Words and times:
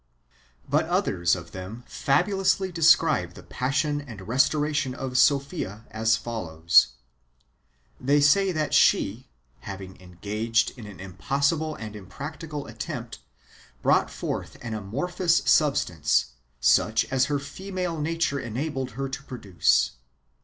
But 0.67 0.85
others 0.87 1.35
of 1.35 1.51
them 1.51 1.83
fabulously 1.87 2.71
describe 2.71 3.35
the 3.35 3.43
passion 3.43 4.01
and 4.01 4.27
restoration 4.27 4.95
of 4.95 5.15
Sophia 5.15 5.85
as 5.91 6.17
follows: 6.17 6.93
They 7.99 8.19
say 8.19 8.51
that 8.51 8.73
she, 8.73 9.27
having 9.59 10.01
engaged 10.01 10.75
in 10.75 10.87
an 10.87 10.99
impossible 10.99 11.75
and 11.75 11.95
impracticable 11.95 12.65
attempt, 12.65 13.19
brought 13.83 14.09
forth 14.09 14.57
an 14.63 14.73
amorphous 14.73 15.43
substance, 15.45 16.31
such 16.59 17.05
as 17.11 17.25
her 17.25 17.37
female 17.37 18.01
nature 18.01 18.39
enabled 18.39 18.93
her 18.97 19.07
to 19.07 19.21
produce. 19.25 19.91